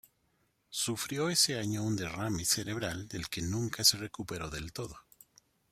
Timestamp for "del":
3.07-3.27, 4.49-4.73